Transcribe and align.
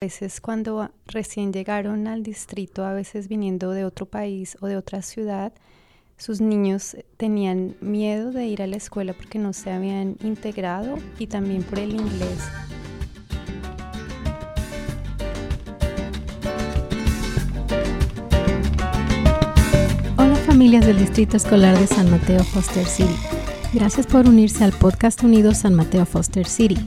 A 0.00 0.04
veces 0.04 0.40
cuando 0.40 0.92
recién 1.06 1.52
llegaron 1.52 2.06
al 2.06 2.22
distrito, 2.22 2.84
a 2.84 2.92
veces 2.92 3.26
viniendo 3.26 3.72
de 3.72 3.84
otro 3.84 4.06
país 4.06 4.56
o 4.60 4.68
de 4.68 4.76
otra 4.76 5.02
ciudad, 5.02 5.52
sus 6.16 6.40
niños 6.40 6.96
tenían 7.16 7.74
miedo 7.80 8.30
de 8.30 8.46
ir 8.46 8.62
a 8.62 8.68
la 8.68 8.76
escuela 8.76 9.12
porque 9.12 9.40
no 9.40 9.52
se 9.52 9.72
habían 9.72 10.14
integrado 10.22 11.00
y 11.18 11.26
también 11.26 11.64
por 11.64 11.80
el 11.80 11.96
inglés. 11.96 12.38
Hola 20.16 20.36
familias 20.46 20.86
del 20.86 20.98
Distrito 20.98 21.36
Escolar 21.36 21.76
de 21.76 21.88
San 21.88 22.08
Mateo 22.08 22.44
Foster 22.44 22.86
City. 22.86 23.16
Gracias 23.74 24.06
por 24.06 24.28
unirse 24.28 24.62
al 24.62 24.72
podcast 24.74 25.24
Unidos 25.24 25.58
San 25.58 25.74
Mateo 25.74 26.06
Foster 26.06 26.46
City. 26.46 26.78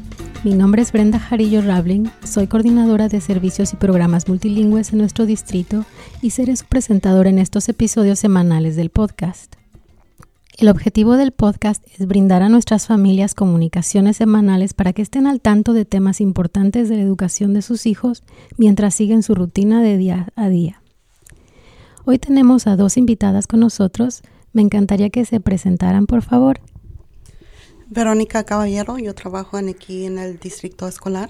Mi 0.43 0.55
nombre 0.55 0.81
es 0.81 0.91
Brenda 0.91 1.19
Jarillo 1.19 1.61
Rabling, 1.61 2.09
soy 2.23 2.47
coordinadora 2.47 3.07
de 3.07 3.21
servicios 3.21 3.73
y 3.73 3.75
programas 3.75 4.27
multilingües 4.27 4.91
en 4.91 4.97
nuestro 4.97 5.27
distrito 5.27 5.85
y 6.19 6.31
seré 6.31 6.55
su 6.55 6.65
presentadora 6.65 7.29
en 7.29 7.37
estos 7.37 7.69
episodios 7.69 8.17
semanales 8.17 8.75
del 8.75 8.89
podcast. 8.89 9.53
El 10.57 10.69
objetivo 10.69 11.15
del 11.15 11.31
podcast 11.31 11.85
es 11.95 12.07
brindar 12.07 12.41
a 12.41 12.49
nuestras 12.49 12.87
familias 12.87 13.35
comunicaciones 13.35 14.17
semanales 14.17 14.73
para 14.73 14.93
que 14.93 15.03
estén 15.03 15.27
al 15.27 15.41
tanto 15.41 15.73
de 15.73 15.85
temas 15.85 16.19
importantes 16.19 16.89
de 16.89 16.95
la 16.95 17.03
educación 17.03 17.53
de 17.53 17.61
sus 17.61 17.85
hijos 17.85 18.23
mientras 18.57 18.95
siguen 18.95 19.21
su 19.21 19.35
rutina 19.35 19.83
de 19.83 19.97
día 19.97 20.29
a 20.35 20.49
día. 20.49 20.81
Hoy 22.03 22.17
tenemos 22.17 22.65
a 22.65 22.75
dos 22.75 22.97
invitadas 22.97 23.45
con 23.45 23.59
nosotros. 23.59 24.23
Me 24.53 24.63
encantaría 24.63 25.11
que 25.11 25.23
se 25.23 25.39
presentaran, 25.39 26.07
por 26.07 26.23
favor. 26.23 26.59
Verónica 27.93 28.45
Caballero, 28.45 28.97
yo 28.99 29.13
trabajo 29.13 29.57
aquí 29.57 30.05
en 30.05 30.17
el 30.17 30.39
distrito 30.39 30.87
escolar. 30.87 31.29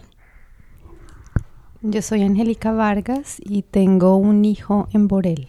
Yo 1.81 2.03
soy 2.03 2.21
Angélica 2.21 2.71
Vargas 2.71 3.37
y 3.39 3.63
tengo 3.63 4.15
un 4.17 4.45
hijo 4.45 4.87
en 4.93 5.07
Borel. 5.07 5.47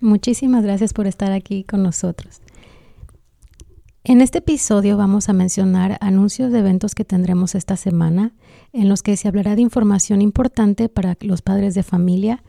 Muchísimas 0.00 0.64
gracias 0.64 0.94
por 0.94 1.06
estar 1.06 1.30
aquí 1.30 1.62
con 1.64 1.82
nosotros. 1.82 2.40
En 4.02 4.22
este 4.22 4.38
episodio 4.38 4.96
vamos 4.96 5.28
a 5.28 5.34
mencionar 5.34 5.98
anuncios 6.00 6.50
de 6.52 6.60
eventos 6.60 6.94
que 6.94 7.04
tendremos 7.04 7.54
esta 7.54 7.76
semana, 7.76 8.32
en 8.72 8.88
los 8.88 9.02
que 9.02 9.18
se 9.18 9.28
hablará 9.28 9.56
de 9.56 9.60
información 9.60 10.22
importante 10.22 10.88
para 10.88 11.18
los 11.20 11.42
padres 11.42 11.74
de 11.74 11.82
familia 11.82 12.42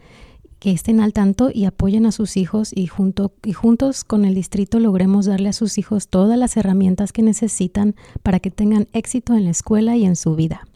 que 0.61 0.69
estén 0.69 0.99
al 0.99 1.11
tanto 1.11 1.49
y 1.51 1.65
apoyen 1.65 2.05
a 2.05 2.11
sus 2.11 2.37
hijos 2.37 2.71
y, 2.71 2.85
junto, 2.85 3.33
y 3.43 3.51
juntos 3.51 4.03
con 4.03 4.25
el 4.25 4.35
distrito 4.35 4.79
logremos 4.79 5.25
darle 5.25 5.49
a 5.49 5.53
sus 5.53 5.79
hijos 5.79 6.07
todas 6.07 6.37
las 6.37 6.55
herramientas 6.55 7.11
que 7.11 7.23
necesitan 7.23 7.95
para 8.21 8.39
que 8.39 8.51
tengan 8.51 8.87
éxito 8.93 9.33
en 9.33 9.45
la 9.45 9.49
escuela 9.49 9.97
y 9.97 10.05
en 10.05 10.15
su 10.15 10.35
vida. 10.35 10.67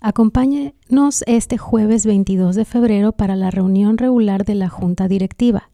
Acompáñenos 0.00 1.24
este 1.26 1.58
jueves 1.58 2.06
22 2.06 2.56
de 2.56 2.64
febrero 2.64 3.12
para 3.12 3.36
la 3.36 3.50
reunión 3.50 3.98
regular 3.98 4.46
de 4.46 4.54
la 4.54 4.70
Junta 4.70 5.08
Directiva. 5.08 5.68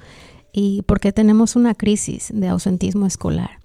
y 0.53 0.83
porque 0.83 1.11
tenemos 1.11 1.55
una 1.55 1.73
crisis 1.73 2.31
de 2.33 2.47
ausentismo 2.47 3.05
escolar. 3.07 3.59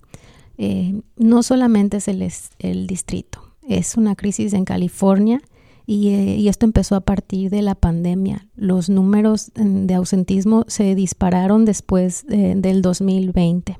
Eh, 0.57 1.01
no 1.17 1.45
solamente 1.45 1.99
es 1.99 2.09
el, 2.09 2.87
distrito, 2.89 3.41
es 3.69 3.97
una 3.97 4.17
crisis 4.17 4.55
en 4.55 4.65
California 4.65 5.41
eh, 5.87 6.37
y, 6.37 6.49
esto 6.49 6.67
empezó 6.67 6.97
a 6.97 7.01
partir 7.01 7.51
de 7.51 7.63
la 7.63 7.77
pandemia. 7.77 8.49
Los 8.57 8.89
números 8.89 9.53
mm, 9.55 9.87
de 9.87 9.95
ausentismo 9.95 10.65
se 10.67 10.95
dispararon 10.97 11.65
después 11.65 12.27
del 12.27 12.83
2020. 12.83 13.79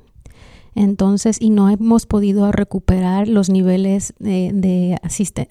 Entonces, 0.75 1.37
y 1.41 1.49
no 1.49 1.69
hemos 1.69 2.05
podido 2.05 2.51
recuperar 2.51 3.27
los 3.27 3.49
niveles 3.49 4.13
de, 4.19 4.51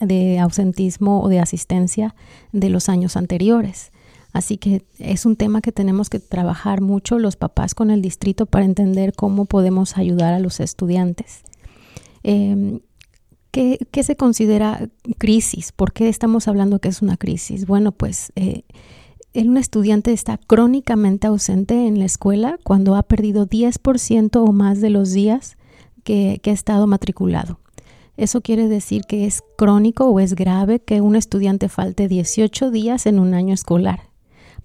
de, 0.01 0.39
ausentismo 0.39 1.23
o 1.23 1.29
de 1.29 1.41
asistencia 1.41 2.15
de 2.53 2.71
los 2.71 2.89
años 2.89 3.17
anteriores. 3.17 3.93
Así 4.39 4.57
que 4.57 4.85
es 5.01 5.27
un 5.27 5.35
tema 5.35 5.61
que 5.61 5.73
tenemos 5.73 6.09
que 6.11 6.21
trabajar 6.21 6.81
mucho 6.81 7.19
los 7.19 7.35
papás 7.35 7.75
con 7.75 7.91
el 7.91 8.03
distrito 8.03 8.47
para 8.47 8.65
entender 8.65 9.13
cómo 9.13 9.47
podemos 9.47 9.99
ayudar 9.99 10.33
a 10.33 10.39
los 10.39 10.61
estudiantes. 10.61 11.43
Em, 12.23 12.79
¿Qué, 13.51 13.81
se 14.05 14.15
considera 14.15 14.89
crisis? 15.19 15.73
¿Por 15.73 15.93
qué 15.93 16.09
estamos 16.09 16.47
hablando 16.47 16.79
que 16.79 16.87
es 16.87 17.03
una 17.03 17.17
crisis? 17.17 17.67
Bueno, 17.67 17.91
pues 17.91 18.31
eh, 18.37 18.63
un 19.35 19.57
estudiante 19.57 20.13
está 20.13 20.39
crónicamente 20.39 21.27
ausente 21.27 21.89
en 21.89 21.99
la 21.99 22.05
escuela 22.05 22.61
cuando 22.63 22.95
ha 22.95 23.03
perdido 23.03 23.49
10% 23.49 24.37
o 24.37 24.53
más 24.53 24.81
de 24.81 24.91
los 24.91 25.11
días 25.11 25.57
que, 26.05 26.41
ha 26.45 26.51
estado 26.51 26.87
matriculado. 26.87 27.59
Eso 28.17 28.41
quiere 28.41 28.69
decir 28.69 29.03
que 29.09 29.27
es 29.27 29.43
crónico 29.57 30.05
o 30.07 30.21
es 30.21 30.37
grave 30.37 30.79
que 30.79 31.01
un 31.01 31.17
estudiante 31.17 31.69
falte 31.69 32.07
18 32.07 32.71
días 32.71 33.07
en 33.07 33.19
un 33.19 33.35
año 33.35 33.53
escolar. 33.53 34.08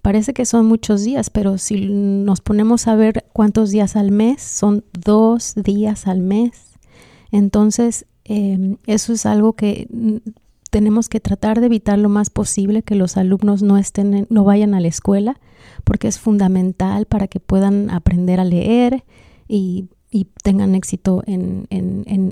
Parece 0.04 0.34
que 0.34 0.44
son 0.44 0.66
muchos 0.66 1.02
días, 1.02 1.30
pero 1.30 1.58
si 1.58 1.88
nos 1.88 2.40
ponemos 2.40 2.86
a 2.86 2.94
ver 2.94 3.24
cuántos 3.32 3.70
días 3.70 3.96
al 3.96 4.12
mes, 4.12 4.40
son 4.40 4.84
dos 4.92 5.54
días 5.56 6.06
al 6.06 6.20
mes. 6.20 6.78
Entonces, 7.32 8.06
Em, 8.24 8.78
eso 8.86 9.12
es 9.12 9.26
algo 9.26 9.52
que 9.52 9.86
mm, 9.90 10.16
tenemos 10.70 11.08
que 11.08 11.20
tratar 11.20 11.60
de 11.60 11.66
evitar 11.66 11.98
lo 11.98 12.08
más 12.08 12.30
posible 12.30 12.82
que 12.82 12.94
los 12.94 13.16
alumnos 13.16 13.62
no 13.62 13.76
estén 13.76 14.26
no 14.30 14.44
vayan 14.44 14.74
a 14.74 14.80
la 14.80 14.88
escuela 14.88 15.38
porque 15.84 16.08
es 16.08 16.18
fundamental 16.18 17.04
para 17.04 17.28
que 17.28 17.38
puedan 17.38 17.90
aprender 17.90 18.40
a 18.40 18.44
leer 18.44 19.04
y, 19.46 19.88
tengan 20.44 20.76
éxito 20.76 21.24
en, 21.26 21.66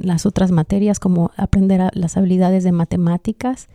las 0.04 0.24
otras 0.24 0.52
materias 0.52 1.00
como 1.00 1.32
aprender 1.36 1.90
las 1.94 2.16
habilidades 2.16 2.62
de 2.62 2.70
matemáticas 2.70 3.68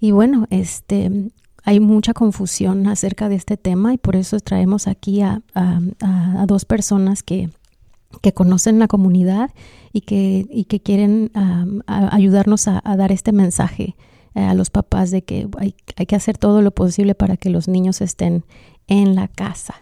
y 0.00 0.12
bueno 0.12 0.46
este 0.48 1.30
hay 1.68 1.80
mucha 1.80 2.14
confusión 2.14 2.86
acerca 2.86 3.28
de 3.28 3.34
este 3.34 3.56
tema 3.56 3.92
y 3.92 3.98
por 3.98 4.16
eso 4.16 4.40
traemos 4.40 4.86
aquí 4.86 5.20
a 5.20 5.42
dos 6.46 6.64
personas 6.64 7.22
que 7.22 7.50
que 8.22 8.32
conocen 8.32 8.78
la 8.78 8.88
comunidad 8.88 9.50
y 9.92 10.02
que, 10.02 10.46
y 10.50 10.64
que 10.64 10.80
quieren 10.80 11.30
ayudarnos 11.86 12.68
a, 12.68 12.80
dar 12.96 13.12
este 13.12 13.32
mensaje 13.32 13.96
eh, 14.34 14.42
a 14.42 14.54
los 14.54 14.70
papás 14.70 15.10
de 15.10 15.22
que 15.22 15.48
hay, 15.58 15.72
que 16.06 16.16
hacer 16.16 16.38
todo 16.38 16.62
lo 16.62 16.70
posible 16.70 17.14
para 17.14 17.36
que 17.36 17.50
los 17.50 17.68
niños 17.68 18.00
estén 18.00 18.44
en 18.86 19.14
la 19.14 19.28
casa. 19.28 19.74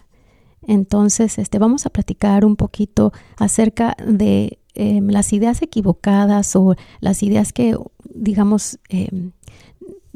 Entonces, 0.61 1.37
este, 1.39 1.59
vamos 1.59 1.85
a 1.85 1.89
platicar 1.89 2.43
un 2.43 2.57
poquito 2.57 3.13
acerca 3.37 3.95
de 4.05 4.59
em, 4.73 5.07
las 5.07 5.31
ideas 5.31 5.61
equivocadas 5.61 6.55
o 6.57 6.75
las 6.99 7.23
ideas 7.23 7.53
que, 7.53 7.77
digamos, 8.13 8.77
em, 8.89 9.31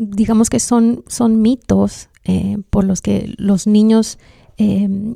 digamos 0.02 0.50
que 0.50 0.60
son, 0.60 1.04
son 1.08 1.42
mitos 1.42 2.10
eh, 2.24 2.58
por 2.72 2.84
los 2.84 3.02
que 3.02 3.34
los 3.38 3.68
niños 3.68 4.18
em, 4.58 5.14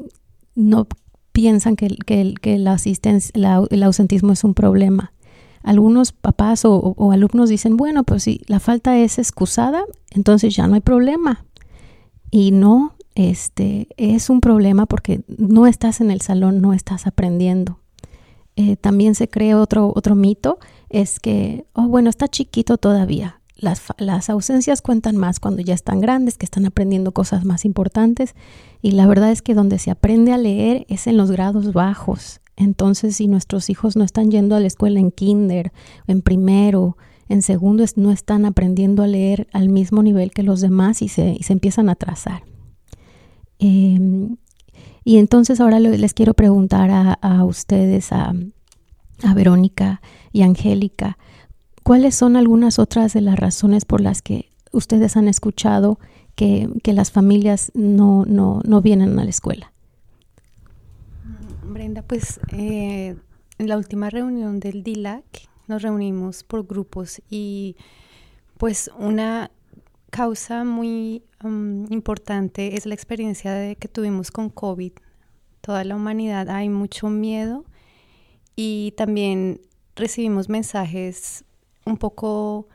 no 0.53 0.87
piensan 1.31 1.75
que, 1.75 1.87
que, 2.05 2.35
el 2.53 3.83
ausentismo 3.83 4.31
es 4.31 4.43
un 4.43 4.53
problema. 4.53 5.11
Algunos 5.63 6.11
papás 6.11 6.61
o, 6.65 7.11
alumnos 7.11 7.49
dicen, 7.49 7.77
bueno, 7.77 8.03
pues 8.03 8.23
si 8.23 8.41
la 8.45 8.59
falta 8.59 8.97
es 8.99 9.17
excusada, 9.17 9.83
entonces 10.11 10.55
ya 10.55 10.67
no 10.67 10.75
hay 10.75 10.81
problema. 10.81 11.43
Y 12.29 12.51
no, 12.51 12.93
este, 13.15 13.87
es 13.97 14.29
un 14.29 14.39
problema 14.39 14.85
porque 14.85 15.23
no 15.27 15.65
estás 15.65 15.99
en 15.99 16.11
el 16.11 16.21
salón, 16.21 16.61
no 16.61 16.73
estás 16.73 17.07
aprendiendo. 17.07 17.79
Eh, 18.55 18.75
también 18.75 19.15
se 19.15 19.27
cree 19.27 19.55
otro, 19.55 19.91
otro 19.95 20.13
mito, 20.13 20.59
es 20.89 21.19
que, 21.19 21.65
oh, 21.73 21.87
bueno, 21.87 22.11
está 22.11 22.27
chiquito 22.27 22.77
todavía. 22.77 23.41
Las, 23.65 23.83
las, 23.97 24.29
ausencias 24.29 24.81
cuentan 24.81 25.17
más 25.17 25.41
cuando 25.41 25.61
ya 25.61 25.73
están 25.73 25.99
grandes, 25.99 26.37
que 26.37 26.45
están 26.45 26.65
aprendiendo 26.65 27.11
cosas 27.11 27.43
más 27.43 27.65
importantes. 27.65 28.35
Y 28.81 28.91
la 28.91 29.07
verdad 29.07 29.31
es 29.31 29.41
que 29.41 29.53
donde 29.53 29.79
se 29.79 29.91
aprende 29.91 30.31
a 30.31 30.37
leer 30.37 30.85
es 30.87 31.07
en 31.07 31.17
los 31.17 31.31
grados 31.31 31.73
bajos. 31.73 32.39
Entonces, 32.55 33.17
si 33.17 33.27
nuestros 33.27 33.69
hijos 33.69 33.97
no 33.97 34.03
están 34.03 34.31
yendo 34.31 34.55
a 34.55 34.59
la 34.59 34.67
escuela 34.67 34.99
en 34.99 35.11
kinder, 35.11 35.73
en 36.07 36.21
primero, 36.21 36.95
en 37.27 37.41
segundo, 37.41 37.83
no 37.95 38.11
están 38.11 38.45
aprendiendo 38.45 39.03
a 39.03 39.07
leer 39.07 39.47
al 39.51 39.69
mismo 39.69 40.03
nivel 40.03 40.31
que 40.31 40.43
los 40.43 40.61
demás 40.61 41.01
y 41.01 41.09
se, 41.09 41.37
se 41.41 41.53
empiezan 41.53 41.89
a 41.89 41.93
atrasar. 41.93 42.43
Em, 43.59 44.37
y 45.03 45.17
entonces 45.17 45.59
ahora 45.59 45.79
les 45.79 46.13
quiero 46.13 46.33
preguntar 46.33 46.89
a, 47.21 47.43
ustedes, 47.43 48.11
a, 48.11 48.33
Verónica 49.33 50.01
y 50.31 50.41
Angélica, 50.41 51.17
¿cuáles 51.85 52.15
son 52.15 52.35
algunas 52.35 52.79
otras 52.79 53.13
de 53.13 53.21
las 53.21 53.37
razones 53.37 53.85
por 53.85 54.01
las 54.01 54.23
que 54.23 54.49
ustedes 54.71 55.15
han 55.17 55.27
escuchado 55.27 55.99
que, 56.33 56.67
las 56.83 57.11
familias 57.11 57.71
no, 57.75 58.25
no, 58.25 58.81
vienen 58.81 59.19
a 59.19 59.23
la 59.23 59.29
escuela? 59.29 59.71
Brenda, 61.63 62.01
pues 62.01 62.39
eh, 62.53 63.15
en 63.59 63.69
la 63.69 63.77
última 63.77 64.09
reunión 64.09 64.59
del 64.59 64.81
DILAC 64.81 65.25
nos 65.67 65.83
reunimos 65.83 66.43
por 66.43 66.65
grupos 66.65 67.21
y 67.29 67.75
pues 68.57 68.89
una 68.97 69.51
causa 70.09 70.63
muy 70.63 71.21
um, 71.43 71.85
importante 71.91 72.77
es 72.77 72.87
la 72.87 72.95
experiencia 72.95 73.75
que 73.75 73.87
tuvimos 73.87 74.31
con 74.31 74.49
COVID. 74.49 74.93
Toda 75.61 75.83
la 75.83 75.95
humanidad 75.95 76.49
hay 76.49 76.67
mucho 76.67 77.09
miedo 77.09 77.63
y 78.55 78.95
también 78.97 79.61
recibimos 79.95 80.49
mensajes 80.49 81.45
un 81.85 81.97
poco 81.97 82.67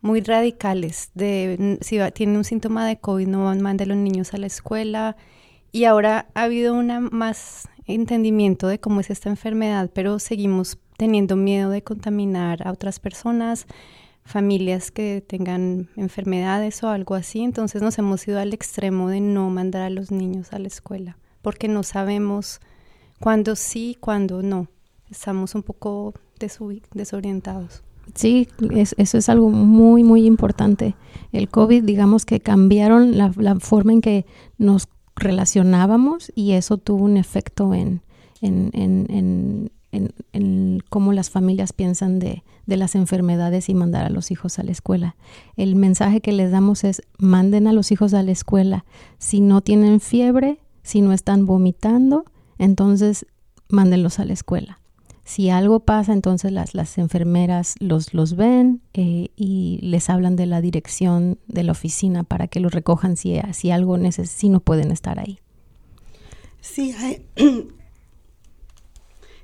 muy 0.00 0.20
radicales 0.20 1.10
de 1.14 1.78
si 1.80 1.98
tiene 2.12 2.36
un 2.36 2.44
síntoma 2.44 2.86
de 2.86 2.98
COVID 2.98 3.26
no 3.26 3.54
mande 3.56 3.84
a 3.84 3.86
los 3.86 3.96
niños 3.96 4.32
a 4.32 4.38
la 4.38 4.46
escuela 4.46 5.16
y 5.72 5.84
ahora 5.84 6.28
ha 6.34 6.44
habido 6.44 6.74
un 6.74 7.08
más 7.10 7.68
entendimiento 7.86 8.68
de 8.68 8.78
cómo 8.78 9.00
es 9.00 9.10
esta 9.10 9.28
enfermedad, 9.28 9.90
pero 9.92 10.18
seguimos 10.18 10.78
teniendo 10.96 11.36
miedo 11.36 11.70
de 11.70 11.82
contaminar 11.82 12.66
a 12.66 12.72
otras 12.72 13.00
personas, 13.00 13.66
familias 14.24 14.90
que 14.90 15.24
tengan 15.26 15.88
enfermedades 15.96 16.82
o 16.82 16.88
algo 16.88 17.14
así, 17.14 17.40
entonces 17.40 17.82
nos 17.82 17.98
hemos 17.98 18.26
ido 18.28 18.38
al 18.38 18.52
extremo 18.52 19.08
de 19.08 19.20
no 19.20 19.48
mandar 19.48 19.82
a 19.82 19.90
los 19.90 20.10
niños 20.10 20.52
a 20.52 20.58
la 20.58 20.68
escuela, 20.68 21.16
porque 21.40 21.68
no 21.68 21.82
sabemos 21.82 22.60
cuándo 23.20 23.56
sí, 23.56 23.96
cuándo 23.98 24.42
no. 24.42 24.68
Estamos 25.10 25.54
un 25.54 25.62
poco 25.62 26.12
desorientados. 26.92 27.82
Sí, 28.14 28.48
eso 28.70 29.18
es 29.18 29.28
algo 29.28 29.50
muy, 29.50 30.04
muy 30.04 30.24
importante. 30.24 30.94
El 31.32 31.48
COVID, 31.48 31.84
digamos 31.84 32.24
que 32.24 32.40
cambiaron 32.40 33.16
la, 33.16 33.56
forma 33.60 33.92
en 33.92 34.00
que 34.00 34.26
nos 34.56 34.88
relacionábamos 35.16 36.32
y 36.34 36.52
eso 36.52 36.78
tuvo 36.78 37.04
un 37.04 37.16
efecto 37.16 37.74
en, 37.74 38.02
en, 38.40 38.70
en, 38.74 39.70
en, 40.32 40.82
cómo 40.90 41.12
las 41.12 41.30
familias 41.30 41.72
piensan 41.72 42.18
de, 42.18 42.44
de, 42.66 42.76
las 42.76 42.94
enfermedades 42.94 43.68
y 43.68 43.74
mandar 43.74 44.04
a 44.06 44.10
los 44.10 44.30
hijos 44.30 44.58
a 44.58 44.62
la 44.62 44.72
escuela. 44.72 45.16
El 45.56 45.76
mensaje 45.76 46.20
que 46.20 46.32
les 46.32 46.50
damos 46.50 46.84
es 46.84 47.02
manden 47.18 47.66
a 47.66 47.72
los 47.72 47.90
hijos 47.90 48.14
a 48.14 48.22
la 48.22 48.30
escuela. 48.30 48.84
Si 49.18 49.40
no 49.40 49.60
tienen 49.60 50.00
fiebre, 50.00 50.58
si 50.82 51.00
no 51.00 51.12
están 51.12 51.46
vomitando, 51.46 52.24
entonces 52.58 53.26
mándenlos 53.68 54.18
a 54.18 54.24
la 54.24 54.32
escuela. 54.32 54.77
Si 55.28 55.50
algo 55.50 55.80
pasa, 55.80 56.14
entonces 56.14 56.52
las, 56.52 56.72
las 56.72 56.96
enfermeras 56.96 57.74
los, 57.80 58.14
los 58.14 58.34
ven 58.34 58.80
eh, 58.94 59.28
y 59.36 59.78
les 59.82 60.08
hablan 60.08 60.36
de 60.36 60.46
la 60.46 60.62
dirección 60.62 61.38
de 61.48 61.64
la 61.64 61.72
oficina 61.72 62.24
para 62.24 62.48
que 62.48 62.60
los 62.60 62.72
recojan 62.72 63.18
si, 63.18 63.38
si 63.52 63.70
algo 63.70 63.98
necesitan, 63.98 64.38
si 64.38 64.48
no 64.48 64.60
pueden 64.60 64.90
estar 64.90 65.18
ahí. 65.18 65.38
Sí, 66.62 66.94
hay, 66.98 67.26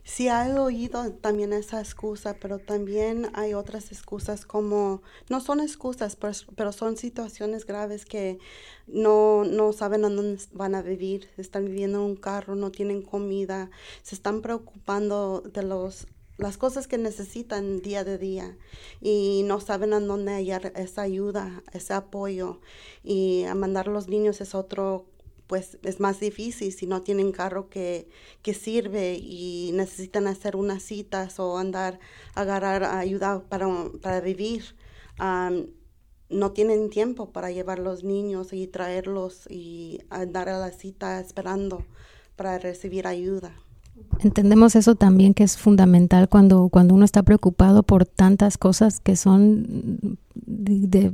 Sí, 0.06 0.28
he 0.28 0.52
oído 0.58 1.12
también 1.14 1.54
esa 1.54 1.80
excusa, 1.80 2.36
pero 2.38 2.58
también 2.58 3.30
hay 3.32 3.54
otras 3.54 3.90
excusas 3.90 4.44
como, 4.44 5.02
no 5.30 5.40
son 5.40 5.60
excusas, 5.60 6.14
pero, 6.16 6.72
son 6.72 6.98
situaciones 6.98 7.64
graves 7.64 8.04
que 8.04 8.38
no, 8.86 9.44
no 9.44 9.72
saben 9.72 10.04
a 10.04 10.10
dónde 10.10 10.42
van 10.52 10.74
a 10.74 10.82
vivir, 10.82 11.30
están 11.38 11.64
viviendo 11.64 12.00
en 12.00 12.04
un 12.04 12.16
carro, 12.16 12.54
no 12.54 12.70
tienen 12.70 13.00
comida, 13.00 13.70
se 14.02 14.14
están 14.14 14.42
preocupando 14.42 15.40
de 15.40 15.62
los 15.62 16.06
las 16.36 16.58
cosas 16.58 16.88
que 16.88 16.98
necesitan 16.98 17.80
día 17.80 18.02
de 18.02 18.18
día 18.18 18.56
y 19.00 19.42
no 19.44 19.60
saben 19.60 19.92
a 19.92 20.00
dónde 20.00 20.32
hallar 20.32 20.72
esa 20.74 21.02
ayuda, 21.02 21.62
ese 21.72 21.94
apoyo. 21.94 22.60
Y 23.04 23.44
a 23.44 23.54
mandar 23.54 23.88
a 23.88 23.92
los 23.92 24.08
niños 24.08 24.40
es 24.40 24.56
otro 24.56 25.06
pues 25.54 25.78
es 25.84 26.00
más 26.00 26.18
difícil 26.18 26.72
si 26.72 26.88
no 26.88 27.02
tienen 27.02 27.30
carro 27.30 27.68
que, 27.68 28.08
que 28.42 28.54
sirve 28.54 29.14
y 29.14 29.70
necesitan 29.72 30.26
hacer 30.26 30.56
unas 30.56 30.82
citas 30.82 31.38
o 31.38 31.58
andar 31.58 32.00
agarrar 32.34 32.82
ayuda 32.82 33.44
para, 33.48 33.68
para 34.02 34.20
vivir. 34.20 34.74
no 36.28 36.50
tienen 36.50 36.90
tiempo 36.90 37.30
para 37.30 37.52
llevar 37.52 37.78
los 37.78 38.02
niños 38.02 38.52
y 38.52 38.66
traerlos 38.66 39.46
y 39.48 40.00
andar 40.10 40.48
a 40.48 40.58
la 40.58 40.72
cita 40.72 41.20
esperando 41.20 41.86
para 42.34 42.58
recibir 42.58 43.06
ayuda. 43.06 43.54
Entendemos 44.20 44.76
eso 44.76 44.94
también 44.94 45.34
que 45.34 45.44
es 45.44 45.56
fundamental 45.56 46.28
cuando, 46.28 46.68
cuando 46.68 46.94
uno 46.94 47.04
está 47.04 47.22
preocupado 47.22 47.82
por 47.82 48.06
tantas 48.06 48.56
cosas 48.58 49.00
que 49.00 49.16
son 49.16 50.18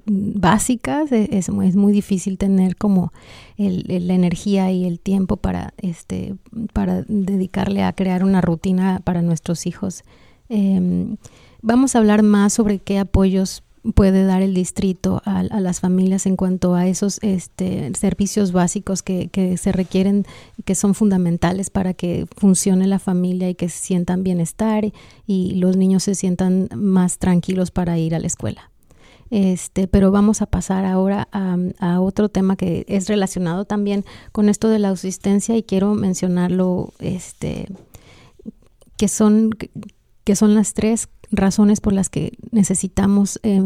básicas, 0.07 1.11
e, 1.13 1.29
es, 1.33 1.49
es, 1.49 1.77
muy 1.77 1.93
difícil 1.93 2.39
tener 2.39 2.77
como 2.77 3.13
el, 3.57 3.85
la 4.07 4.15
energía 4.15 4.71
y 4.71 4.85
el 4.85 5.01
tiempo 5.01 5.37
para, 5.37 5.75
este, 5.79 6.37
para 6.73 7.03
dedicarle 7.03 7.83
a 7.83 7.93
crear 7.93 8.23
una 8.23 8.41
rutina 8.41 9.01
para 9.03 9.23
nuestros 9.23 9.67
hijos. 9.67 10.05
Em, 10.49 11.17
vamos 11.63 11.95
a 11.95 11.99
hablar 11.99 12.23
más 12.23 12.53
sobre 12.53 12.79
qué 12.79 12.99
apoyos 12.99 13.63
puede 13.95 14.25
dar 14.25 14.43
el 14.43 14.55
distrito 14.55 15.23
a, 15.25 15.43
las 15.43 15.81
familias 15.81 16.27
en 16.27 16.37
cuanto 16.37 16.75
a 16.75 16.87
esos 16.87 17.19
este, 17.23 17.93
servicios 17.95 18.53
básicos 18.53 19.03
que, 19.03 19.57
se 19.57 19.73
requieren, 19.73 20.27
que 20.65 20.75
son 20.75 20.95
fundamentales 20.95 21.71
para 21.71 21.95
que 21.95 22.27
funcione 22.37 22.87
la 22.87 22.99
familia 22.99 23.49
y 23.49 23.55
que 23.55 23.69
se 23.69 23.79
sientan 23.79 24.23
bienestar 24.23 24.85
y 25.27 25.55
los 25.55 25.77
niños 25.77 26.05
se 26.05 26.15
sientan 26.15 26.69
más 26.75 27.19
tranquilos 27.19 27.71
para 27.71 27.99
ir 27.99 28.15
a 28.15 28.19
la 28.19 28.27
escuela. 28.27 28.71
Este, 29.31 29.87
pero 29.87 30.11
vamos 30.11 30.43
a 30.43 30.47
pasar 30.47 30.85
ahora 30.85 31.29
a, 31.31 31.57
a, 31.79 32.01
otro 32.01 32.29
tema 32.29 32.57
que 32.57 32.85
es 32.89 33.09
relacionado 33.09 33.65
también 33.65 34.05
con 34.33 34.49
esto 34.49 34.69
de 34.69 34.81
la 34.81 34.91
asistencia 34.91 35.57
y 35.57 35.63
quiero 35.63 35.95
mencionarlo, 35.95 36.93
este, 36.99 37.69
que 38.97 39.07
son, 39.07 39.51
que 40.25 40.37
son 40.37 40.55
las 40.55 40.75
tres 40.75 41.09
razones 41.31 41.81
por 41.81 41.93
las 41.93 42.09
que 42.09 42.33
necesitamos 42.51 43.39
eh, 43.43 43.63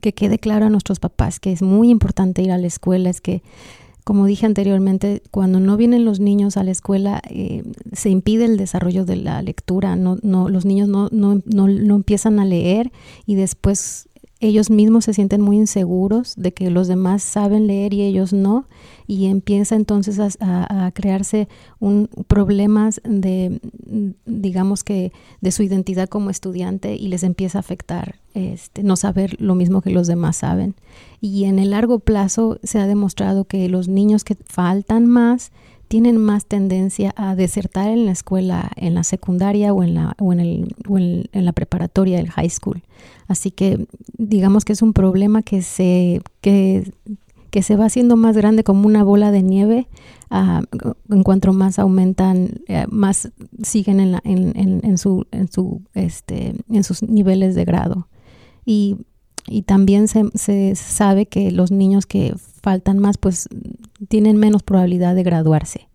que 0.00 0.12
quede 0.12 0.38
claro 0.38 0.66
a 0.66 0.70
nuestros 0.70 0.98
papás 0.98 1.40
que 1.40 1.52
es 1.52 1.62
muy 1.62 1.90
importante 1.90 2.42
ir 2.42 2.50
a 2.50 2.58
la 2.58 2.66
escuela, 2.66 3.08
es 3.08 3.20
que, 3.20 3.42
como 4.04 4.26
dije 4.26 4.46
anteriormente, 4.46 5.22
cuando 5.30 5.60
no 5.60 5.76
vienen 5.76 6.04
los 6.04 6.18
niños 6.18 6.56
a 6.56 6.64
la 6.64 6.72
escuela 6.72 7.22
eh, 7.30 7.62
se 7.92 8.10
impide 8.10 8.44
el 8.44 8.56
desarrollo 8.56 9.04
de 9.04 9.16
la 9.16 9.40
lectura, 9.42 9.94
no, 9.94 10.18
no, 10.22 10.48
los 10.48 10.64
niños 10.64 10.88
no, 10.88 11.08
no, 11.12 11.40
no, 11.46 11.68
no 11.68 11.94
empiezan 11.94 12.40
a 12.40 12.44
leer 12.44 12.90
y 13.26 13.36
después 13.36 14.08
ellos 14.42 14.70
mismos 14.70 15.04
se 15.04 15.14
sienten 15.14 15.40
muy 15.40 15.56
inseguros 15.56 16.34
de 16.36 16.52
que 16.52 16.68
los 16.68 16.88
demás 16.88 17.22
saben 17.22 17.68
leer 17.68 17.94
y 17.94 18.02
ellos 18.02 18.32
no, 18.32 18.66
y 19.06 19.26
empieza 19.26 19.76
entonces 19.76 20.18
a, 20.40 20.90
crearse 20.94 21.48
un 21.78 22.08
problemas 22.26 23.00
de, 23.04 23.60
digamos 24.26 24.82
que, 24.82 25.12
de 25.40 25.52
su 25.52 25.62
identidad 25.62 26.08
como 26.08 26.28
estudiante 26.28 26.96
y 26.96 27.06
les 27.06 27.22
empieza 27.22 27.58
a 27.58 27.60
afectar 27.60 28.16
este, 28.34 28.82
no 28.82 28.96
saber 28.96 29.40
lo 29.40 29.54
mismo 29.54 29.80
que 29.80 29.90
los 29.90 30.08
demás 30.08 30.38
saben. 30.38 30.74
Y 31.20 31.44
en 31.44 31.60
el 31.60 31.70
largo 31.70 32.00
plazo 32.00 32.58
se 32.64 32.80
ha 32.80 32.88
demostrado 32.88 33.44
que 33.44 33.68
los 33.68 33.86
niños 33.86 34.24
que 34.24 34.36
faltan 34.44 35.06
más 35.06 35.52
tienen 35.92 36.16
más 36.16 36.46
tendencia 36.46 37.12
a 37.16 37.34
desertar 37.34 37.90
en 37.90 38.06
la 38.06 38.12
escuela, 38.12 38.70
en 38.76 38.94
la 38.94 39.04
secundaria 39.04 39.74
o 39.74 39.82
en 39.82 39.92
la, 39.92 40.16
o 40.18 40.32
en, 40.32 40.40
el, 40.40 40.74
o 40.88 40.96
en, 40.96 41.28
la 41.34 41.52
preparatoria, 41.52 42.18
el 42.18 42.30
high 42.30 42.48
school. 42.48 42.82
Así 43.28 43.50
que 43.50 43.86
digamos 44.16 44.64
que 44.64 44.72
es 44.72 44.80
un 44.80 44.94
problema 44.94 45.42
que 45.42 45.60
se, 45.60 46.22
que, 46.40 46.90
que 47.50 47.62
se 47.62 47.76
va 47.76 47.84
haciendo 47.84 48.16
más 48.16 48.38
grande 48.38 48.64
como 48.64 48.86
una 48.86 49.04
bola 49.04 49.32
de 49.32 49.42
nieve 49.42 49.86
ah, 50.30 50.62
en 51.10 51.22
cuanto 51.24 51.52
más 51.52 51.78
aumentan, 51.78 52.62
eh, 52.68 52.86
más 52.88 53.30
siguen 53.62 54.00
en, 54.00 54.18
en, 54.24 54.96
su, 54.96 55.26
en, 55.30 55.52
su, 55.52 55.82
este, 55.92 56.54
en 56.70 56.84
sus 56.84 57.02
niveles 57.02 57.54
de 57.54 57.66
grado. 57.66 58.08
Y, 58.64 58.96
y 59.46 59.60
también 59.60 60.08
se, 60.08 60.24
se 60.36 60.74
sabe 60.74 61.26
que 61.26 61.50
los 61.50 61.70
niños 61.70 62.06
que 62.06 62.34
faltan 62.62 62.98
más, 62.98 63.18
pues 63.18 63.46
tienen 64.08 64.36
menos 64.36 64.62
probabilidad 64.62 65.14
de 65.14 65.22
graduarse. 65.22 65.88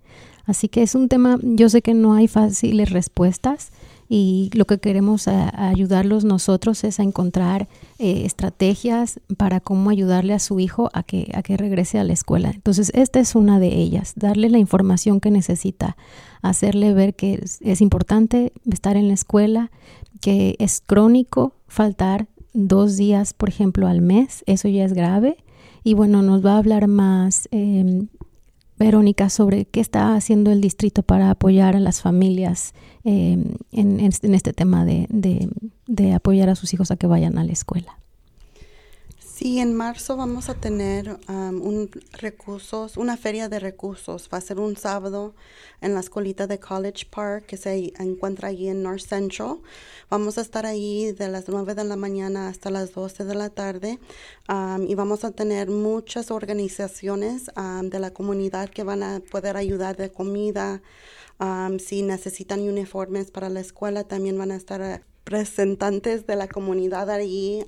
Así 0.45 0.69
que 0.69 0.81
es 0.81 0.95
un 0.95 1.09
tema, 1.09 1.37
yo 1.41 1.69
sé 1.69 1.81
que 1.81 1.93
no 1.93 2.13
hay 2.13 2.27
fáciles 2.27 2.89
respuestas, 2.91 3.71
y 4.09 4.49
lo 4.53 4.65
que 4.65 4.79
queremos 4.79 5.27
ayudarlos 5.27 6.23
nosotros 6.23 6.83
es 6.83 6.99
a 6.99 7.03
encontrar 7.03 7.67
eh, 7.99 8.23
estrategias 8.25 9.19
para 9.35 9.59
cómo 9.59 9.89
ayudarle 9.89 10.33
a 10.33 10.39
su 10.39 10.59
hijo 10.59 10.89
a 10.93 11.03
que, 11.03 11.31
a 11.33 11.43
que 11.43 11.57
regrese 11.57 11.99
a 11.99 12.05
la 12.05 12.13
escuela. 12.13 12.51
Entonces, 12.51 12.91
esta 12.95 13.19
es 13.19 13.35
una 13.35 13.59
de 13.59 13.75
ellas, 13.75 14.13
darle 14.15 14.49
la 14.49 14.59
información 14.59 15.19
que 15.19 15.29
necesita, 15.29 15.97
hacerle 16.41 16.93
ver 16.93 17.15
que 17.15 17.43
es, 17.61 17.81
importante 17.81 18.53
estar 18.71 18.95
en 18.95 19.09
la 19.09 19.13
escuela, 19.13 19.71
que 20.21 20.55
es 20.59 20.81
crónico 20.85 21.53
faltar 21.67 22.27
dos 22.53 22.95
días, 22.95 23.33
por 23.33 23.49
ejemplo, 23.49 23.87
al 23.87 24.01
mes, 24.01 24.43
eso 24.47 24.69
ya 24.69 24.85
es 24.85 24.93
grave. 24.93 25.37
Y 25.87 25.93
bueno, 25.93 26.21
nos 26.21 26.45
va 26.45 26.55
a 26.55 26.57
hablar 26.57 26.89
más 26.89 27.47
em, 27.49 28.09
Verónica, 28.77 29.29
sobre 29.29 29.63
qué 29.63 29.79
está 29.79 30.15
haciendo 30.15 30.51
el 30.51 30.59
distrito 30.59 31.01
para 31.01 31.29
apoyar 31.29 31.77
a 31.77 31.79
las 31.79 32.01
familias 32.01 32.73
em, 33.05 33.55
en, 33.71 34.01
este 34.01 34.51
tema 34.51 34.83
de 34.83 36.13
apoyar 36.13 36.49
a 36.49 36.55
sus 36.55 36.73
hijos 36.73 36.91
a 36.91 36.97
que 36.97 37.07
vayan 37.07 37.37
a 37.37 37.45
la 37.45 37.53
escuela. 37.53 37.99
Sí, 39.37 39.59
en 39.59 39.75
marzo 39.75 40.17
vamos 40.17 40.49
a 40.49 40.55
tener 40.55 41.19
un 41.27 41.91
recursos, 42.13 42.97
una 42.97 43.17
feria 43.17 43.47
de 43.47 43.59
recursos. 43.59 44.27
Va 44.33 44.39
a 44.39 44.41
ser 44.41 44.59
un 44.59 44.75
sábado 44.75 45.35
en 45.79 45.93
la 45.93 45.99
escuelita 45.99 46.47
de 46.47 46.59
College 46.59 47.05
Park 47.11 47.45
que 47.45 47.55
se 47.55 47.93
encuentra 47.99 48.47
allí 48.47 48.67
en 48.67 48.81
North 48.81 49.01
Central. 49.01 49.59
Vamos 50.09 50.39
a 50.39 50.41
estar 50.41 50.65
ahí 50.65 51.11
de 51.11 51.27
las 51.27 51.47
9 51.47 51.75
de 51.75 51.83
la 51.83 51.95
mañana 51.95 52.47
hasta 52.47 52.71
las 52.71 52.95
12 52.95 53.25
de 53.25 53.35
la 53.35 53.51
tarde 53.51 53.99
y 54.87 54.95
vamos 54.95 55.23
a 55.23 55.29
tener 55.29 55.69
muchas 55.69 56.31
organizaciones 56.31 57.51
de 57.83 57.99
la 57.99 58.09
comunidad 58.09 58.69
que 58.69 58.81
van 58.81 59.03
a 59.03 59.19
poder 59.19 59.55
ayudar 59.55 59.97
de 59.97 60.09
comida. 60.09 60.81
si 61.77 62.01
necesitan 62.01 62.61
uniformes 62.61 63.29
para 63.29 63.49
la 63.49 63.59
escuela, 63.59 64.03
también 64.03 64.35
van 64.35 64.49
a 64.49 64.55
estar 64.55 65.03
representantes 65.27 66.25
de 66.25 66.37
la 66.37 66.47
comunidad 66.47 67.09
allí, 67.09 67.65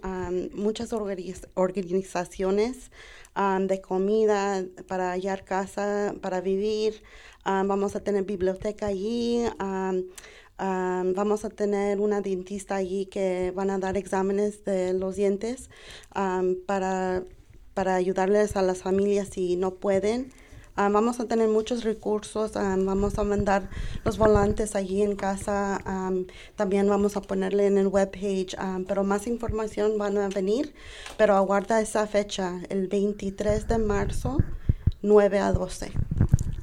muchas 0.53 0.93
organizaciones 0.93 2.89
de 3.59 3.81
comida 3.81 4.63
para 4.87 5.11
hallar 5.11 5.43
casa, 5.43 6.15
para 6.21 6.39
vivir. 6.39 7.03
vamos 7.43 7.97
a 7.97 7.99
tener 7.99 8.23
biblioteca 8.23 8.87
allí. 8.87 9.43
vamos 10.57 11.43
a 11.43 11.49
tener 11.49 11.99
una 11.99 12.21
dentista 12.21 12.75
allí 12.75 13.07
que 13.07 13.51
van 13.53 13.69
a 13.71 13.77
dar 13.77 13.97
exámenes 13.97 14.63
de 14.63 14.93
los 14.93 15.17
dientes 15.17 15.69
para, 16.65 17.23
para 17.73 17.95
ayudarles 17.95 18.55
a 18.55 18.61
las 18.61 18.83
familias 18.83 19.27
si 19.33 19.57
no 19.57 19.75
pueden. 19.75 20.31
Ah, 20.81 20.87
vamos 20.87 21.19
a 21.19 21.25
tener 21.25 21.49
muchos 21.49 21.83
recursos, 21.83 22.55
ah, 22.55 22.77
vamos 22.79 23.19
a 23.19 23.25
mandar 23.25 23.69
los 24.05 24.17
volantes 24.17 24.77
allí 24.77 25.01
en 25.01 25.17
casa, 25.17 25.77
también 26.55 26.87
vamos 26.87 27.17
a 27.17 27.21
ponerle 27.21 27.67
en 27.67 27.77
el 27.77 27.87
webpage, 27.87 28.55
pero 28.87 29.03
más 29.03 29.27
información 29.27 29.97
van 29.97 30.17
a 30.17 30.29
venir, 30.29 30.73
pero 31.17 31.35
aguarda 31.35 31.81
esa 31.81 32.07
fecha, 32.07 32.61
el 32.69 32.87
23 32.87 33.67
de 33.67 33.77
marzo, 33.77 34.37
9 35.01 35.39
a 35.39 35.51
12. 35.51 35.91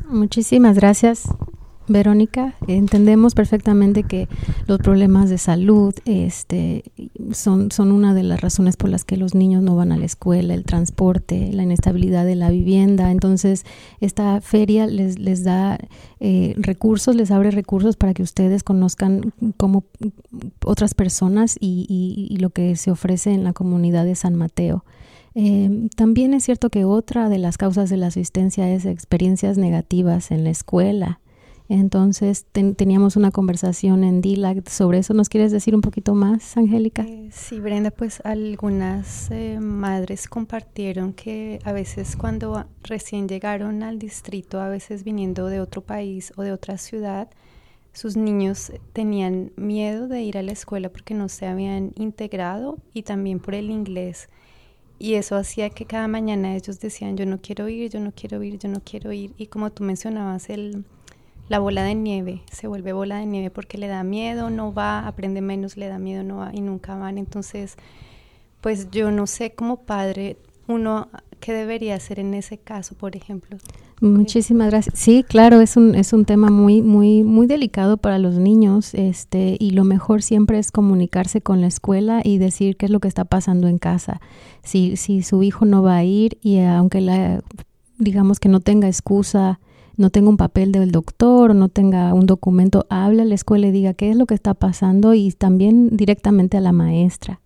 Muchísimas 0.06 0.76
gracias. 0.76 1.24
Verónica, 1.88 2.54
entendemos 2.66 3.34
perfectamente 3.34 4.02
que 4.02 4.28
los 4.66 4.78
problemas 4.78 5.30
de 5.30 5.38
salud 5.38 5.94
este, 6.04 6.84
son, 7.32 7.70
son 7.70 7.92
una 7.92 8.12
de 8.12 8.24
las 8.24 8.40
razones 8.40 8.76
por 8.76 8.90
las 8.90 9.04
que 9.04 9.16
los 9.16 9.34
niños 9.34 9.62
no 9.62 9.76
van 9.76 9.92
a 9.92 9.96
la 9.96 10.04
escuela, 10.04 10.54
el 10.54 10.64
transporte, 10.64 11.52
la 11.52 11.62
inestabilidad 11.62 12.24
de 12.24 12.34
la 12.34 12.50
vivienda. 12.50 13.12
Entonces, 13.12 13.64
esta 14.00 14.40
feria 14.40 14.86
les, 14.86 15.18
les 15.18 15.44
da 15.44 15.78
eh, 16.18 16.54
recursos, 16.56 17.14
les 17.14 17.30
abre 17.30 17.50
recursos 17.52 17.96
para 17.96 18.14
que 18.14 18.22
ustedes 18.22 18.62
conozcan 18.62 19.32
como 19.56 19.84
otras 20.64 20.94
personas 20.94 21.56
y, 21.60 21.86
y, 22.30 22.36
lo 22.38 22.50
que 22.50 22.76
se 22.76 22.90
ofrece 22.90 23.32
en 23.32 23.44
la 23.44 23.52
comunidad 23.52 24.04
de 24.04 24.14
San 24.14 24.34
Mateo. 24.34 24.84
Eh, 25.34 25.88
también 25.96 26.32
es 26.32 26.44
cierto 26.44 26.70
que 26.70 26.84
otra 26.84 27.28
de 27.28 27.38
las 27.38 27.58
causas 27.58 27.90
de 27.90 27.98
la 27.98 28.06
asistencia 28.06 28.72
es 28.72 28.86
experiencias 28.86 29.58
negativas 29.58 30.30
en 30.30 30.44
la 30.44 30.50
escuela. 30.50 31.20
Entonces 31.68 32.46
teníamos 32.52 33.16
una 33.16 33.32
conversación 33.32 34.04
en 34.04 34.20
DILAC 34.20 34.68
sobre 34.68 34.98
eso. 34.98 35.14
¿Nos 35.14 35.28
quieres 35.28 35.50
decir 35.50 35.74
un 35.74 35.80
poquito 35.80 36.14
más, 36.14 36.56
Angélica? 36.56 37.02
Eh, 37.02 37.30
sí, 37.32 37.58
Brenda, 37.58 37.90
pues 37.90 38.20
algunas 38.24 39.30
eh, 39.32 39.58
madres 39.60 40.28
compartieron 40.28 41.12
que 41.12 41.58
a 41.64 41.72
veces 41.72 42.16
cuando 42.16 42.66
recién 42.82 43.28
llegaron 43.28 43.82
al 43.82 43.98
distrito, 43.98 44.60
a 44.60 44.68
veces 44.68 45.02
viniendo 45.02 45.48
de 45.48 45.60
otro 45.60 45.80
país 45.80 46.32
o 46.36 46.42
de 46.42 46.52
otra 46.52 46.78
ciudad, 46.78 47.28
sus 47.92 48.16
niños 48.16 48.72
tenían 48.92 49.52
miedo 49.56 50.06
de 50.06 50.22
ir 50.22 50.38
a 50.38 50.42
la 50.42 50.52
escuela 50.52 50.90
porque 50.90 51.14
no 51.14 51.28
se 51.28 51.46
habían 51.46 51.92
integrado 51.96 52.76
y 52.92 53.02
también 53.02 53.40
por 53.40 53.54
el 53.54 53.70
inglés. 53.70 54.28
Y 54.98 55.14
eso 55.14 55.36
hacía 55.36 55.70
que 55.70 55.84
cada 55.84 56.06
mañana 56.06 56.54
ellos 56.54 56.78
decían, 56.78 57.16
yo 57.16 57.26
no 57.26 57.40
quiero 57.40 57.68
ir, 57.68 57.90
yo 57.90 58.00
no 58.00 58.12
quiero 58.12 58.42
ir, 58.42 58.58
yo 58.58 58.68
no 58.68 58.80
quiero 58.84 59.12
ir. 59.12 59.34
Y 59.36 59.46
como 59.46 59.70
tú 59.70 59.82
mencionabas, 59.82 60.48
el 60.48 60.84
la 61.48 61.58
bola 61.58 61.82
de 61.84 61.94
nieve, 61.94 62.42
se 62.50 62.66
vuelve 62.66 62.92
bola 62.92 63.18
de 63.18 63.26
nieve 63.26 63.50
porque 63.50 63.78
le 63.78 63.86
da 63.86 64.02
miedo, 64.02 64.50
no 64.50 64.72
va, 64.72 65.06
aprende 65.06 65.40
menos, 65.40 65.76
le 65.76 65.88
da 65.88 65.98
miedo, 65.98 66.22
no 66.22 66.38
va 66.38 66.50
y 66.52 66.60
nunca 66.60 66.96
van. 66.96 67.18
Entonces, 67.18 67.76
pues 68.60 68.90
yo 68.90 69.10
no 69.10 69.26
sé 69.26 69.52
como 69.52 69.82
padre 69.82 70.36
uno 70.66 71.08
qué 71.40 71.52
debería 71.52 71.94
hacer 71.94 72.18
en 72.18 72.34
ese 72.34 72.58
caso, 72.58 72.96
por 72.96 73.14
ejemplo. 73.14 73.58
Muchísimas 74.00 74.68
gracias. 74.68 74.98
Sí, 74.98 75.24
claro, 75.26 75.60
es 75.60 75.76
un, 75.76 75.94
es 75.94 76.12
un 76.12 76.24
tema 76.24 76.50
muy, 76.50 76.82
muy, 76.82 77.22
muy 77.22 77.46
delicado 77.46 77.96
para 77.96 78.18
los 78.18 78.34
niños, 78.34 78.92
este, 78.92 79.56
y 79.58 79.70
lo 79.70 79.84
mejor 79.84 80.22
siempre 80.22 80.58
es 80.58 80.70
comunicarse 80.70 81.40
con 81.40 81.60
la 81.62 81.66
escuela 81.66 82.20
y 82.22 82.38
decir 82.38 82.76
qué 82.76 82.86
es 82.86 82.92
lo 82.92 83.00
que 83.00 83.08
está 83.08 83.24
pasando 83.24 83.68
en 83.68 83.78
casa. 83.78 84.20
Si, 84.62 84.96
si 84.96 85.22
su 85.22 85.42
hijo 85.42 85.64
no 85.64 85.82
va 85.82 85.96
a 85.96 86.04
ir 86.04 86.38
y 86.42 86.58
aunque 86.60 87.00
la, 87.00 87.42
digamos 87.98 88.38
que 88.38 88.48
no 88.48 88.60
tenga 88.60 88.86
excusa, 88.86 89.60
no 89.96 90.10
tenga 90.10 90.28
un 90.28 90.36
papel 90.36 90.72
del 90.72 90.90
doctor 90.90 91.54
no 91.54 91.68
tenga 91.68 92.12
un 92.14 92.26
documento, 92.26 92.86
habla 92.88 93.22
a 93.22 93.26
la 93.26 93.34
escuela 93.34 93.66
y 93.66 93.70
diga 93.70 93.94
qué 93.94 94.10
es 94.10 94.16
lo 94.16 94.26
que 94.26 94.34
está 94.34 94.54
pasando 94.54 95.14
y 95.14 95.32
también 95.32 95.96
directamente 95.96 96.56
a 96.56 96.60
la 96.60 96.72
maestra, 96.72 97.40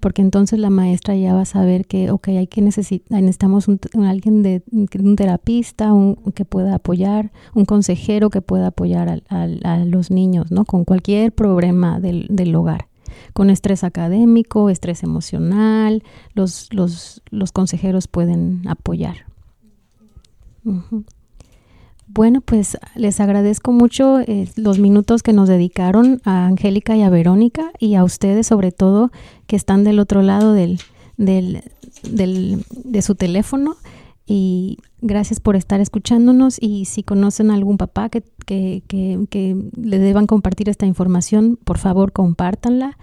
porque 0.00 0.22
entonces 0.22 0.58
la 0.58 0.70
maestra 0.70 1.16
ya 1.16 1.34
va 1.34 1.42
a 1.42 1.46
saber 1.46 1.86
que, 1.86 2.10
ok, 2.10 2.28
hay 2.28 2.46
que 2.46 2.60
necesitar, 2.60 3.20
necesitamos 3.20 3.68
un, 3.68 3.80
alguien 4.04 4.42
de 4.42 4.62
un 4.70 5.16
terapista 5.16 5.92
un, 5.92 6.16
que 6.34 6.44
pueda 6.44 6.74
apoyar, 6.74 7.32
un 7.54 7.64
consejero 7.64 8.30
que 8.30 8.42
pueda 8.42 8.68
apoyar 8.68 9.22
a, 9.28 9.78
los 9.78 10.10
niños, 10.10 10.50
¿no? 10.50 10.64
Con 10.64 10.84
cualquier 10.84 11.32
problema 11.32 12.00
del, 12.00 12.26
del 12.30 12.54
hogar 12.54 12.88
con 13.32 13.50
estrés 13.50 13.84
académico, 13.84 14.70
estrés 14.70 15.02
emocional, 15.02 16.02
los, 16.34 16.72
los, 16.72 17.22
los 17.30 17.52
consejeros 17.52 18.08
pueden 18.08 18.62
apoyar. 18.66 19.26
Bueno, 22.14 22.42
pues 22.42 22.78
les 22.94 23.18
agradezco 23.18 23.72
mucho 23.72 24.20
eh, 24.20 24.48
los 24.54 24.78
minutos 24.78 25.24
que 25.24 25.32
nos 25.32 25.48
dedicaron 25.48 26.20
a 26.24 26.46
Angélica 26.46 26.96
y 26.96 27.02
a 27.02 27.10
Verónica 27.10 27.72
y 27.80 27.96
a 27.96 28.04
ustedes 28.04 28.46
sobre 28.46 28.70
todo 28.70 29.10
que 29.48 29.56
están 29.56 29.82
del 29.82 29.98
otro 29.98 30.22
lado 30.22 30.52
del, 30.52 30.78
del, 31.16 31.64
del, 32.08 32.64
de 32.84 33.02
su 33.02 33.16
teléfono 33.16 33.74
y 34.26 34.78
gracias 35.00 35.40
por 35.40 35.56
estar 35.56 35.80
escuchándonos 35.80 36.56
y 36.62 36.84
si 36.84 37.02
conocen 37.02 37.50
a 37.50 37.54
algún 37.54 37.78
papá 37.78 38.08
que, 38.10 38.22
que, 38.46 38.84
que, 38.86 39.18
que 39.28 39.56
le 39.76 39.98
deban 39.98 40.28
compartir 40.28 40.68
esta 40.68 40.86
información, 40.86 41.58
por 41.64 41.78
favor 41.78 42.12
compártanla. 42.12 42.96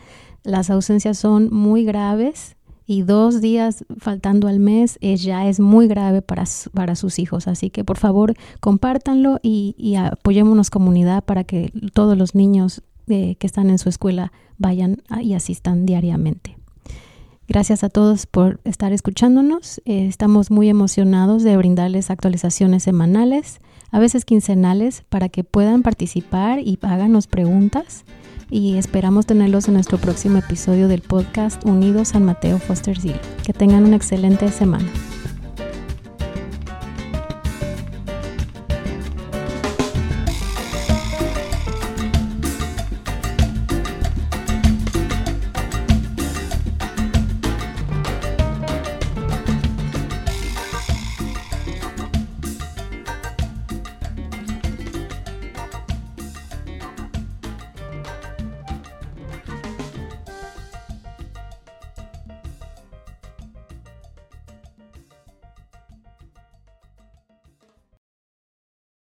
Las 0.44 0.70
ausencias 0.70 1.18
son 1.18 1.54
muy 1.54 1.84
graves 1.84 2.56
y 2.92 3.04
dos 3.04 3.40
días 3.40 3.86
faltando 4.00 4.50
al 4.50 4.60
mes 4.60 5.00
ya 5.00 5.48
es 5.48 5.62
muy 5.62 5.88
grave 5.88 6.22
para, 6.22 6.44
para 6.74 6.96
sus 6.96 7.20
hijos. 7.20 7.48
Así 7.48 7.70
que 7.70 7.86
por 7.86 7.98
favor 7.98 8.34
compártanlo 8.60 9.40
y, 9.42 9.76
y 9.78 9.96
apoyémonos 9.96 10.70
comunidad 10.70 11.24
para 11.24 11.46
que 11.46 11.72
todos 11.94 12.18
los 12.18 12.36
niños 12.36 12.84
eh, 13.08 13.36
que 13.36 13.48
están 13.48 13.70
en 13.70 13.78
su 13.78 13.88
escuela 13.88 14.34
vayan 14.58 15.04
y 15.22 15.36
asistan 15.36 15.86
diariamente. 15.86 16.58
Gracias 17.48 17.86
a 17.86 17.90
todos 17.90 18.26
por 18.26 18.60
estar 18.66 18.92
escuchándonos. 18.92 19.82
Eh, 19.86 20.08
estamos 20.08 20.52
muy 20.52 20.68
emocionados 20.68 21.44
de 21.44 21.56
brindarles 21.56 22.12
actualizaciones 22.12 22.84
semanales, 22.84 23.62
a 23.92 24.00
veces 24.00 24.26
quincenales, 24.26 25.04
para 25.10 25.30
que 25.30 25.44
puedan 25.44 25.84
participar 25.84 26.60
y 26.60 26.80
háganos 26.82 27.28
preguntas 27.28 28.06
y 28.50 28.78
esperamos 28.78 29.26
tenerlos 29.26 29.68
en 29.68 29.76
nuestro 29.76 29.98
próximo 29.98 30.38
episodio 30.38 30.88
del 30.88 31.02
podcast 31.02 31.64
Unidos 31.66 32.10
San 32.10 32.24
Mateo 32.24 32.58
Foster 32.58 33.00
City. 33.00 33.20
Que 33.46 33.54
tengan 33.54 33.86
una 33.86 33.96
excelente 33.96 34.50
semana. 34.50 34.90